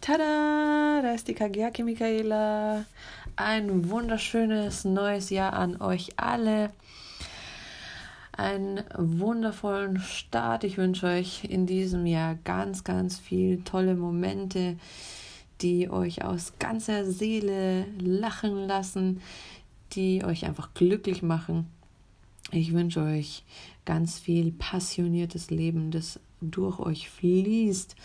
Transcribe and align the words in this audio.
Tada, 0.00 1.02
da 1.02 1.12
ist 1.12 1.28
die 1.28 1.34
Kagiaki 1.34 1.82
Michaela. 1.82 2.86
Ein 3.36 3.90
wunderschönes 3.90 4.86
neues 4.86 5.28
Jahr 5.28 5.52
an 5.52 5.78
euch 5.82 6.18
alle. 6.18 6.70
Einen 8.32 8.82
wundervollen 8.96 10.00
Start. 10.00 10.64
Ich 10.64 10.78
wünsche 10.78 11.06
euch 11.06 11.44
in 11.44 11.66
diesem 11.66 12.06
Jahr 12.06 12.36
ganz, 12.44 12.82
ganz 12.82 13.18
viel 13.18 13.62
tolle 13.64 13.94
Momente, 13.94 14.78
die 15.60 15.90
euch 15.90 16.24
aus 16.24 16.54
ganzer 16.58 17.04
Seele 17.04 17.84
lachen 17.98 18.66
lassen, 18.66 19.20
die 19.92 20.24
euch 20.24 20.46
einfach 20.46 20.72
glücklich 20.72 21.22
machen. 21.22 21.66
Ich 22.52 22.72
wünsche 22.72 23.02
euch 23.02 23.44
ganz 23.84 24.18
viel 24.18 24.52
passioniertes 24.52 25.50
Leben, 25.50 25.90
das 25.90 26.18
durch 26.40 26.78
euch 26.78 27.10
fließt 27.10 27.96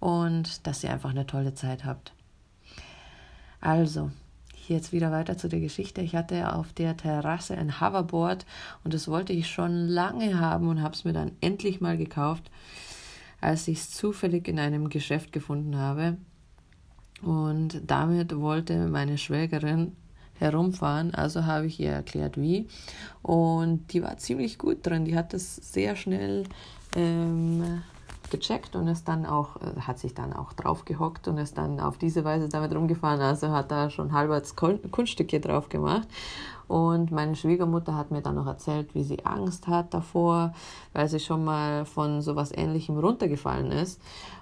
und 0.00 0.66
dass 0.66 0.84
ihr 0.84 0.92
einfach 0.92 1.10
eine 1.10 1.26
tolle 1.26 1.54
Zeit 1.54 1.84
habt. 1.84 2.12
Also, 3.60 4.10
jetzt 4.68 4.92
wieder 4.92 5.10
weiter 5.10 5.36
zu 5.36 5.48
der 5.48 5.60
Geschichte. 5.60 6.00
Ich 6.00 6.14
hatte 6.14 6.52
auf 6.54 6.72
der 6.72 6.96
Terrasse 6.96 7.56
ein 7.56 7.80
Hoverboard 7.80 8.46
und 8.84 8.94
das 8.94 9.08
wollte 9.08 9.32
ich 9.32 9.48
schon 9.48 9.88
lange 9.88 10.38
haben 10.38 10.68
und 10.68 10.82
habe 10.82 10.94
es 10.94 11.04
mir 11.04 11.12
dann 11.12 11.32
endlich 11.40 11.80
mal 11.80 11.96
gekauft, 11.96 12.50
als 13.40 13.68
ich 13.68 13.78
es 13.78 13.90
zufällig 13.90 14.48
in 14.48 14.58
einem 14.58 14.88
Geschäft 14.88 15.32
gefunden 15.32 15.76
habe. 15.76 16.16
Und 17.22 17.80
damit 17.86 18.36
wollte 18.36 18.86
meine 18.86 19.18
Schwägerin 19.18 19.96
herumfahren, 20.38 21.14
also 21.14 21.46
habe 21.46 21.66
ich 21.66 21.80
ihr 21.80 21.90
erklärt, 21.90 22.36
wie. 22.36 22.68
Und 23.22 23.92
die 23.92 24.02
war 24.02 24.18
ziemlich 24.18 24.56
gut 24.58 24.86
drin. 24.86 25.04
Die 25.04 25.16
hat 25.16 25.32
das 25.32 25.56
sehr 25.56 25.96
schnell 25.96 26.44
ähm, 26.94 27.82
gecheckt 28.30 28.76
und 28.76 28.88
ist 28.88 29.08
dann 29.08 29.26
auch, 29.26 29.56
äh, 29.56 29.80
hat 29.80 29.98
sich 29.98 30.14
dann 30.14 30.32
auch 30.32 30.52
drauf 30.52 30.84
gehockt 30.84 31.28
und 31.28 31.38
ist 31.38 31.58
dann 31.58 31.80
auf 31.80 31.98
diese 31.98 32.24
Weise 32.24 32.48
damit 32.48 32.74
rumgefahren. 32.74 33.20
Also 33.20 33.50
hat 33.50 33.70
da 33.70 33.90
schon 33.90 34.12
halbwegs 34.12 34.54
Kunststücke 34.56 35.40
drauf 35.40 35.68
gemacht. 35.68 36.08
Und 36.68 37.10
meine 37.10 37.34
Schwiegermutter 37.34 37.96
hat 37.96 38.10
mir 38.10 38.20
dann 38.20 38.34
noch 38.34 38.46
erzählt, 38.46 38.94
wie 38.94 39.02
sie 39.02 39.24
Angst 39.24 39.66
hat 39.68 39.94
davor, 39.94 40.52
weil 40.92 41.08
sie 41.08 41.18
schon 41.18 41.44
mal 41.44 41.86
von 41.86 42.20
sowas 42.20 42.52
ähnlichem 42.54 42.98
runtergefallen 42.98 43.72
ist. 43.72 44.00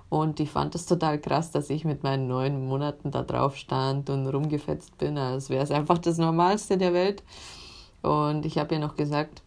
Und 0.09 0.41
ich 0.41 0.51
fand 0.51 0.75
es 0.75 0.87
total 0.87 1.21
krass, 1.21 1.51
dass 1.51 1.71
ich 1.71 1.85
mit 1.85 2.03
meinen 2.03 2.29
neun 2.29 2.67
Monaten 2.69 3.11
da 3.11 3.23
drauf 3.23 3.57
stand 3.57 4.11
und 4.11 4.27
rumgefetzt 4.27 4.99
bin, 4.99 5.19
als 5.19 5.51
wäre 5.51 5.63
es 5.63 5.71
einfach 5.71 5.99
das 5.99 6.19
Normalste 6.19 6.79
der 6.79 6.93
Welt. 6.93 7.23
Und 8.03 8.47
ich 8.47 8.59
habe 8.59 8.75
ihr 8.75 8.81
noch 8.81 8.97
gesagt, 8.97 9.43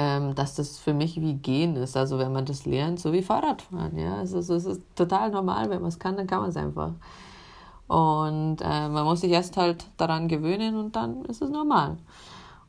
ähm, 0.00 0.34
dass 0.34 0.54
das 0.54 0.78
für 0.78 0.94
mich 0.94 1.20
wie 1.20 1.34
Gehen 1.34 1.76
ist. 1.76 1.94
Also 1.94 2.18
wenn 2.18 2.32
man 2.32 2.46
das 2.46 2.64
lernt, 2.64 2.98
so 2.98 3.12
wie 3.12 3.22
Fahrradfahren. 3.22 3.98
Ja? 3.98 4.16
Also, 4.16 4.38
es 4.38 4.48
ist 4.48 4.80
total 4.94 5.30
normal, 5.30 5.68
wenn 5.68 5.82
man 5.82 5.88
es 5.90 5.98
kann, 5.98 6.16
dann 6.16 6.26
kann 6.26 6.40
man 6.40 6.50
es 6.50 6.56
einfach. 6.56 6.92
Und 7.86 8.58
äh, 8.62 8.88
man 8.88 9.04
muss 9.04 9.20
sich 9.20 9.30
erst 9.30 9.58
halt 9.58 9.84
daran 9.98 10.28
gewöhnen 10.28 10.76
und 10.76 10.96
dann 10.96 11.24
ist 11.26 11.42
es 11.42 11.50
normal. 11.50 11.98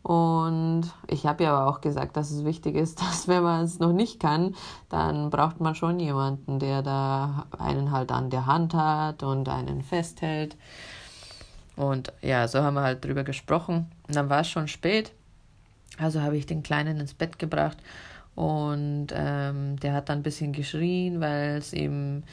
Und 0.04 0.84
ich 1.08 1.26
habe 1.26 1.44
ja 1.44 1.56
aber 1.56 1.70
auch 1.70 1.80
gesagt, 1.80 2.18
dass 2.18 2.32
es 2.32 2.44
wichtig 2.44 2.76
ist, 2.76 3.00
dass 3.02 3.30
wenn 3.30 3.44
man 3.44 3.64
es 3.64 3.80
noch 3.80 3.94
nicht 3.94 4.20
kann, 4.20 4.56
dann 4.90 5.30
braucht 5.30 5.62
man 5.62 5.76
schon 5.76 6.00
jemanden, 6.02 6.60
der 6.60 6.82
da 6.82 7.46
einen 7.58 7.92
halt 7.92 8.12
an 8.12 8.30
der 8.30 8.46
Hand 8.46 8.74
hat 8.74 9.24
und 9.24 9.48
einen 9.48 9.84
festhält. 9.84 10.58
Und 11.78 12.12
ja, 12.22 12.48
so 12.50 12.62
haben 12.62 12.74
wir 12.74 12.82
halt 12.82 13.06
drüber 13.06 13.24
gesprochen. 13.24 13.90
Und 14.08 14.16
dann 14.18 14.30
war 14.30 14.42
es 14.42 14.50
schon 14.50 14.68
spät. 14.68 15.14
Also 15.98 16.22
habe 16.22 16.38
ich 16.38 16.46
den 16.46 16.64
Kleinen 16.64 17.00
ins 17.00 17.14
Bett 17.14 17.38
gebracht 17.40 17.78
und 18.36 19.08
ähm, 19.14 19.78
der 19.80 19.94
hat 19.94 20.10
dann 20.10 20.20
ein 20.20 20.24
bisschen 20.24 20.54
geschrien, 20.54 21.20
weil 21.20 21.58
es 21.58 21.74
ihm 21.74 22.24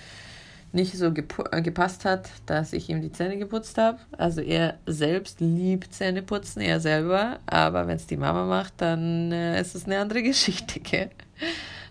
nicht 0.73 0.95
so 0.97 1.07
äh, 1.07 1.63
gepasst 1.63 2.05
hat, 2.05 2.31
dass 2.47 2.73
ich 2.73 2.89
ihm 2.89 3.01
die 3.01 3.13
Zähne 3.13 3.39
geputzt 3.39 3.79
habe. 3.79 3.99
Also 4.17 4.41
er 4.41 4.79
selbst 4.87 5.41
liebt 5.41 5.95
Zähne 5.95 6.23
putzen, 6.23 6.61
er 6.61 6.81
selber, 6.81 7.41
aber 7.47 7.87
wenn 7.87 7.97
es 7.97 8.07
die 8.07 8.17
Mama 8.17 8.45
macht, 8.45 8.75
dann 8.79 9.33
äh, 9.33 9.61
ist 9.61 9.75
es 9.75 9.87
eine 9.87 9.99
andere 9.99 10.23
Geschichte. 10.25 10.81
Gell? 10.81 11.11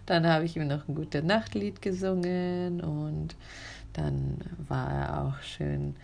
Dann 0.05 0.27
habe 0.27 0.45
ich 0.45 0.55
ihm 0.55 0.67
noch 0.67 0.87
ein 0.87 0.95
gutes 0.95 1.23
Nachtlied 1.23 1.81
gesungen 1.81 2.81
und 2.81 3.35
dann 3.93 4.37
war 4.67 4.91
er 4.91 5.23
auch 5.23 5.41
schön 5.41 5.95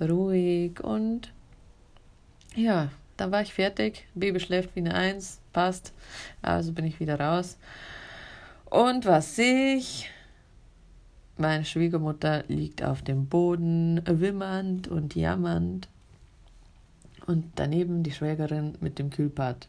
ruhig 0.00 0.80
und 0.82 1.32
ja, 2.54 2.88
dann 3.20 3.32
war 3.32 3.42
ich 3.42 3.52
fertig. 3.52 4.06
Baby 4.14 4.40
schläft 4.40 4.74
wie 4.74 4.80
eine 4.80 4.94
Eins, 4.94 5.40
passt. 5.52 5.92
Also 6.42 6.72
bin 6.72 6.86
ich 6.86 7.00
wieder 7.00 7.20
raus. 7.20 7.58
Und 8.64 9.04
was 9.04 9.36
sehe 9.36 9.76
ich? 9.76 10.10
Meine 11.36 11.64
Schwiegermutter 11.64 12.44
liegt 12.48 12.82
auf 12.82 13.02
dem 13.02 13.26
Boden, 13.26 14.00
wimmernd 14.06 14.88
und 14.88 15.14
jammernd. 15.14 15.88
Und 17.26 17.44
daneben 17.56 18.02
die 18.02 18.12
Schwägerin 18.12 18.76
mit 18.80 18.98
dem 18.98 19.10
Kühlbad. 19.10 19.68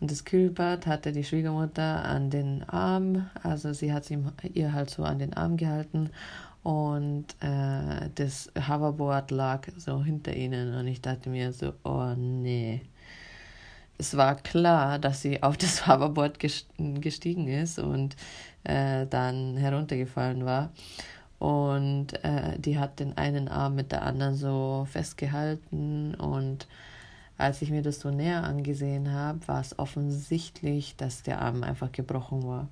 Und 0.00 0.10
das 0.10 0.24
Kühlbad 0.24 0.86
hatte 0.86 1.12
die 1.12 1.22
Schwiegermutter 1.22 2.04
an 2.04 2.30
den 2.30 2.68
Arm, 2.68 3.30
also 3.42 3.72
sie 3.72 3.92
hat 3.92 4.10
ihm, 4.10 4.32
ihr 4.52 4.72
halt 4.72 4.90
so 4.90 5.04
an 5.04 5.20
den 5.20 5.34
Arm 5.34 5.56
gehalten 5.56 6.10
und 6.62 7.26
äh, 7.40 8.08
das 8.14 8.50
Hoverboard 8.56 9.32
lag 9.32 9.66
so 9.76 10.02
hinter 10.04 10.34
ihnen 10.34 10.74
und 10.74 10.86
ich 10.86 11.00
dachte 11.00 11.28
mir 11.28 11.52
so, 11.52 11.72
oh 11.82 12.14
nee. 12.16 12.82
Es 13.98 14.16
war 14.16 14.36
klar, 14.36 14.98
dass 14.98 15.22
sie 15.22 15.42
auf 15.42 15.56
das 15.56 15.86
Hoverboard 15.88 16.38
gestiegen 16.38 17.48
ist 17.48 17.78
und 17.78 18.16
äh, 18.64 19.06
dann 19.06 19.56
heruntergefallen 19.56 20.44
war. 20.44 20.70
Und 21.38 22.22
äh, 22.24 22.56
die 22.58 22.78
hat 22.78 23.00
den 23.00 23.16
einen 23.16 23.48
Arm 23.48 23.74
mit 23.74 23.90
der 23.90 24.02
anderen 24.02 24.36
so 24.36 24.86
festgehalten. 24.88 26.14
Und 26.14 26.68
als 27.36 27.62
ich 27.62 27.70
mir 27.70 27.82
das 27.82 27.98
so 27.98 28.10
näher 28.10 28.44
angesehen 28.44 29.12
habe, 29.12 29.40
war 29.48 29.60
es 29.60 29.76
offensichtlich, 29.76 30.94
dass 30.96 31.24
der 31.24 31.42
Arm 31.42 31.64
einfach 31.64 31.90
gebrochen 31.90 32.46
war. 32.46 32.68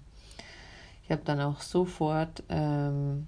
Ich 1.03 1.11
habe 1.11 1.23
dann 1.25 1.41
auch 1.41 1.61
sofort 1.61 2.45
ähm, 2.49 3.27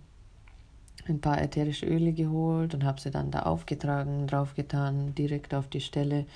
ein 1.09 1.21
paar 1.21 1.41
ätherische 1.41 1.87
Öle 1.87 2.13
geholt 2.13 2.75
und 2.75 2.85
habe 2.85 3.01
sie 3.01 3.11
dann 3.11 3.31
da 3.31 3.41
aufgetragen, 3.41 4.27
draufgetan, 4.27 5.15
direkt 5.15 5.55
auf 5.55 5.69
die 5.69 5.81
Stelle 5.81 6.27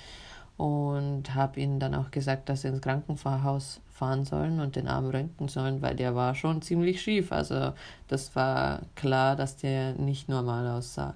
und 0.57 1.35
habe 1.35 1.59
ihnen 1.59 1.79
dann 1.79 1.95
auch 1.95 2.11
gesagt, 2.11 2.49
dass 2.49 2.63
sie 2.63 2.69
ins 2.69 2.81
Krankenhaus 2.81 3.79
fahren 3.93 4.25
sollen 4.25 4.59
und 4.59 4.75
den 4.75 4.87
Arm 4.87 5.07
röntgen 5.07 5.47
sollen, 5.47 5.81
weil 5.81 5.95
der 5.95 6.15
war 6.15 6.35
schon 6.35 6.61
ziemlich 6.61 7.01
schief. 7.01 7.31
Also 7.31 7.73
das 8.07 8.35
war 8.35 8.81
klar, 8.95 9.35
dass 9.35 9.57
der 9.57 9.93
nicht 9.93 10.29
normal 10.29 10.67
aussah. 10.67 11.15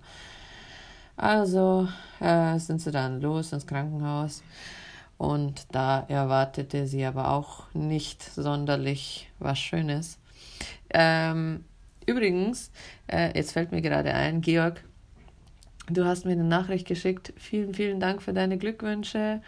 Also 1.18 1.88
äh, 2.20 2.58
sind 2.58 2.82
sie 2.82 2.92
dann 2.92 3.22
los 3.22 3.52
ins 3.52 3.68
Krankenhaus 3.68 4.44
und 5.18 5.68
da 5.72 6.06
erwartete 6.08 6.88
sie 6.88 7.06
aber 7.06 7.30
auch 7.30 7.66
nicht 7.74 8.24
sonderlich 8.24 9.30
was 9.40 9.60
Schönes. 9.60 10.18
Ähm, 10.90 11.64
Übrigens, 12.06 12.72
äh, 13.08 13.36
jetzt 13.38 13.52
fällt 13.52 13.72
mir 13.72 13.82
gerade 13.82 14.14
ein, 14.14 14.42
Georg, 14.42 14.84
du 15.90 16.06
hast 16.06 16.26
mir 16.26 16.34
eine 16.34 16.44
Nachricht 16.44 16.88
geschickt. 16.88 17.34
Vielen, 17.38 17.74
vielen 17.74 18.00
Dank 18.00 18.22
für 18.22 18.34
deine 18.34 18.58
Glückwünsche. 18.58 19.42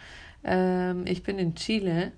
Ähm, 0.44 1.06
ich 1.06 1.22
bin 1.22 1.38
in 1.38 1.54
Chile, 1.54 2.12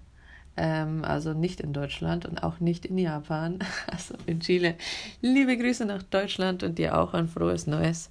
ähm, 0.57 1.05
also 1.05 1.33
nicht 1.33 1.61
in 1.61 1.73
Deutschland 1.73 2.27
und 2.27 2.43
auch 2.43 2.61
nicht 2.61 2.85
in 2.85 2.99
Japan, 2.99 3.59
also 3.87 4.15
in 4.27 4.41
Chile. 4.41 4.75
Liebe 5.21 5.57
Grüße 5.57 5.85
nach 5.85 6.03
Deutschland 6.03 6.63
und 6.63 6.79
dir 6.79 6.99
auch 6.99 7.15
ein 7.15 7.29
frohes 7.29 7.67
Neues. 7.67 8.11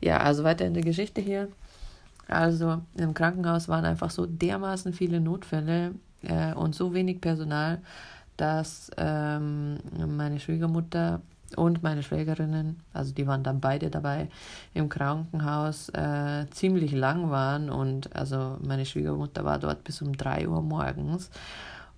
Ja, 0.00 0.18
also 0.18 0.44
weiter 0.44 0.66
in 0.66 0.74
der 0.74 0.82
Geschichte 0.82 1.20
hier. 1.20 1.48
Also 2.28 2.82
im 2.96 3.14
Krankenhaus 3.14 3.68
waren 3.68 3.84
einfach 3.84 4.10
so 4.10 4.26
dermaßen 4.26 4.92
viele 4.92 5.20
Notfälle 5.20 5.94
äh, 6.22 6.54
und 6.54 6.74
so 6.74 6.94
wenig 6.94 7.20
Personal, 7.20 7.82
dass 8.42 8.90
ähm, 8.96 9.78
meine 10.16 10.40
Schwiegermutter 10.40 11.20
und 11.54 11.84
meine 11.84 12.02
Schwägerinnen, 12.02 12.80
also 12.92 13.14
die 13.14 13.24
waren 13.28 13.44
dann 13.44 13.60
beide 13.60 13.88
dabei, 13.88 14.28
im 14.74 14.88
Krankenhaus 14.88 15.90
äh, 15.90 16.46
ziemlich 16.50 16.90
lang 16.90 17.30
waren 17.30 17.70
und 17.70 18.16
also 18.16 18.58
meine 18.60 18.84
Schwiegermutter 18.84 19.44
war 19.44 19.60
dort 19.60 19.84
bis 19.84 20.02
um 20.02 20.16
drei 20.16 20.48
Uhr 20.48 20.60
morgens 20.60 21.30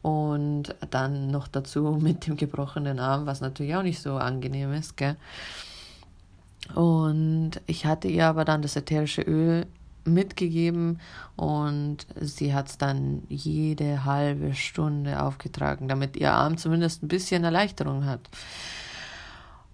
und 0.02 0.74
dann 0.90 1.28
noch 1.28 1.48
dazu 1.48 1.96
mit 1.98 2.26
dem 2.26 2.36
gebrochenen 2.36 2.98
Arm, 2.98 3.24
was 3.24 3.40
natürlich 3.40 3.74
auch 3.74 3.82
nicht 3.82 4.02
so 4.02 4.16
angenehm 4.16 4.74
ist, 4.74 4.98
gell? 4.98 5.16
Und 6.74 7.52
ich 7.66 7.86
hatte 7.86 8.08
ihr 8.08 8.26
aber 8.26 8.44
dann 8.44 8.60
das 8.60 8.76
ätherische 8.76 9.22
Öl 9.22 9.66
mitgegeben 10.04 11.00
und 11.36 12.06
sie 12.20 12.54
hat 12.54 12.68
es 12.68 12.78
dann 12.78 13.22
jede 13.28 14.04
halbe 14.04 14.54
Stunde 14.54 15.22
aufgetragen, 15.22 15.88
damit 15.88 16.16
ihr 16.16 16.32
Arm 16.32 16.56
zumindest 16.56 17.02
ein 17.02 17.08
bisschen 17.08 17.44
Erleichterung 17.44 18.04
hat. 18.04 18.28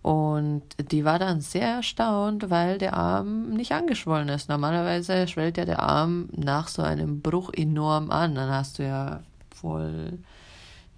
Und 0.02 0.62
die 0.90 1.04
war 1.04 1.18
dann 1.18 1.42
sehr 1.42 1.74
erstaunt, 1.76 2.48
weil 2.48 2.78
der 2.78 2.94
Arm 2.94 3.50
nicht 3.50 3.72
angeschwollen 3.72 4.30
ist. 4.30 4.48
Normalerweise 4.48 5.28
schwellt 5.28 5.58
ja 5.58 5.66
der 5.66 5.80
Arm 5.80 6.30
nach 6.34 6.68
so 6.68 6.80
einem 6.80 7.20
Bruch 7.20 7.52
enorm 7.52 8.10
an. 8.10 8.34
Dann 8.34 8.50
hast 8.50 8.78
du 8.78 8.86
ja 8.86 9.20
voll, 9.54 10.18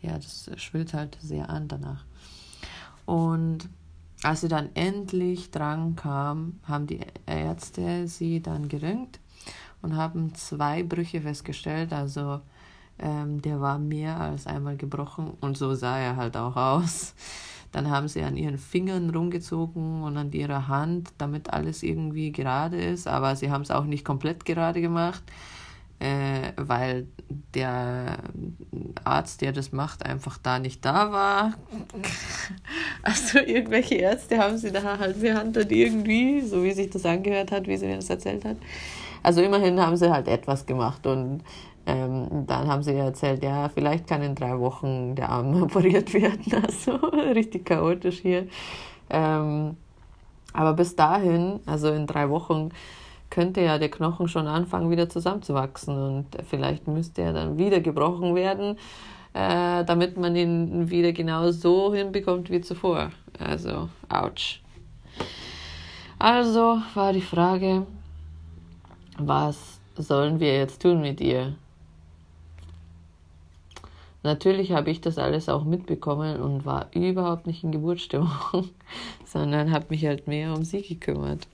ja, 0.03 0.15
das 0.15 0.51
schwillt 0.57 0.95
halt 0.95 1.19
sehr 1.21 1.51
an 1.51 1.67
danach. 1.67 2.05
Und 3.05 3.69
als 4.23 4.43
sie 4.43 4.49
dann 4.49 4.71
endlich 4.75 5.51
dran 5.51 5.97
kam, 5.97 6.61
haben 6.65 6.87
die 6.87 7.01
Ärzte 7.27 8.07
sie 8.07 8.41
dann 8.41 8.69
gerönt 8.69 9.19
und 9.83 9.97
haben 9.97 10.35
zwei 10.35 10.83
Brüche 10.83 11.21
festgestellt. 11.21 11.93
Also 11.93 12.41
ähm, 12.99 13.43
der 13.43 13.61
war 13.61 13.79
mehr 13.79 14.21
als 14.21 14.47
einmal 14.47 14.77
gebrochen 14.77 15.33
und 15.41 15.59
so 15.59 15.75
sah 15.75 15.99
er 15.99 16.17
halt 16.17 16.37
auch 16.37 16.57
aus. 16.57 17.15
Dann 17.73 17.91
haben 17.91 18.07
sie 18.07 18.23
an 18.23 18.37
ihren 18.37 18.59
Fingern 18.59 19.09
rumgezogen 19.09 20.03
und 20.03 20.17
an 20.19 20.31
ihrer 20.33 20.69
Hand, 20.69 21.11
damit 21.17 21.51
alles 21.51 21.83
irgendwie 21.83 22.31
gerade 22.31 22.77
ist. 22.77 23.09
Aber 23.09 23.35
sie 23.35 23.51
haben 23.51 23.63
es 23.63 23.71
auch 23.71 23.85
nicht 23.85 24.05
komplett 24.05 24.45
gerade 24.45 24.83
gemacht, 24.83 25.23
äh, 26.03 26.53
weil 26.57 27.07
der 27.55 28.19
Arzt, 29.05 29.41
der 29.41 29.53
das 29.53 29.71
macht, 29.71 30.05
einfach 30.05 30.37
da 30.37 30.59
nicht 30.59 30.85
da 30.85 31.13
war. 31.13 31.55
Also 33.05 33.41
irgendwelche 33.41 33.97
Ärzte 33.97 34.39
haben 34.39 34.57
sie 34.59 34.71
da 34.71 34.97
halt 34.97 35.21
behandelt 35.21 35.73
irgendwie, 35.73 36.41
so 36.41 36.63
wie 36.63 36.71
sich 36.71 36.89
das 36.89 37.05
angehört 37.05 37.51
hat, 37.51 37.67
wie 37.67 37.77
sie 37.77 37.87
mir 37.87 37.97
das 37.97 38.09
erzählt 38.11 38.45
hat. 38.45 38.57
Also 39.25 39.43
immerhin 39.43 39.81
haben 39.81 39.97
sie 39.97 40.13
halt 40.13 40.29
etwas 40.29 40.67
gemacht 40.67 41.05
und 41.09 41.41
ähm, 41.87 42.47
dann 42.47 42.69
haben 42.69 42.85
sie 42.85 42.95
erzählt, 42.95 43.43
ja, 43.43 43.69
vielleicht 43.69 44.07
kann 44.07 44.23
in 44.23 44.37
drei 44.37 44.57
Wochen 44.61 45.17
der 45.17 45.31
Arm 45.31 45.63
operiert 45.65 46.15
werden. 46.15 46.63
Also 46.63 46.93
richtig 47.35 47.67
chaotisch 47.67 48.21
hier. 48.21 48.47
Ähm, 49.11 49.77
aber 50.53 50.75
bis 50.75 50.95
dahin, 50.95 51.59
also 51.67 51.91
in 51.91 52.07
drei 52.07 52.31
Wochen, 52.31 52.71
könnte 53.33 53.63
ja 53.63 53.79
der 53.79 53.89
Knochen 53.89 54.29
schon 54.29 54.47
anfangen, 54.47 54.91
wieder 54.91 55.09
zusammenzuwachsen. 55.09 55.97
Und 55.97 56.27
vielleicht 56.49 56.87
müsste 56.87 57.23
er 57.23 57.33
dann 57.33 57.57
wieder 57.57 57.81
gebrochen 57.81 58.35
werden, 58.35 58.77
äh, 59.33 59.85
damit 59.85 60.19
man 60.19 60.37
ihn 60.37 60.91
wieder 60.91 61.13
genau 61.13 61.51
so 61.51 61.95
hinbekommt 61.95 62.51
wie 62.51 62.61
zuvor. 62.61 63.11
Also, 63.39 63.89
ouch. 64.11 64.61
Also 66.19 66.83
war 66.95 67.13
die 67.15 67.23
Frage, 67.23 67.87
was 69.19 69.81
sollen 69.97 70.39
wir 70.39 70.55
jetzt 70.55 70.83
tun 70.83 71.01
mit 71.01 71.21
ihr? 71.23 71.55
Natürlich 74.23 74.73
habe 74.73 74.91
ich 74.91 75.01
das 75.01 75.17
alles 75.17 75.49
auch 75.49 75.65
mitbekommen 75.65 76.41
und 76.41 76.67
war 76.67 76.87
überhaupt 76.95 77.47
nicht 77.47 77.65
in 77.65 77.73
Geburtsstimmung, 77.73 78.31
sondern 79.25 79.73
habe 79.73 79.87
mich 79.89 80.05
halt 80.05 80.29
mehr 80.29 80.53
um 80.53 80.65
sie 80.65 80.83
gekümmert. 80.83 81.49